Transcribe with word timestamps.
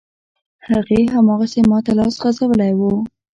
هغې، 0.69 0.99
هماغسې 1.15 1.61
ماته 1.69 1.91
لاس 1.99 2.13
غځولی 2.21 2.73
و. 2.75 2.81